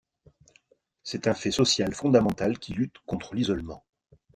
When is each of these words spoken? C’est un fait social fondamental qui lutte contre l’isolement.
C’est 1.03 1.27
un 1.27 1.35
fait 1.35 1.51
social 1.51 1.93
fondamental 1.93 2.57
qui 2.57 2.73
lutte 2.73 2.97
contre 3.05 3.35
l’isolement. 3.35 3.85